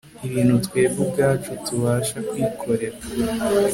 Ibintu 0.27 0.53
Twebwe 0.65 0.99
Ubwacu 1.05 1.51
Tubasha 1.65 2.17
Kwikorera 2.27 2.97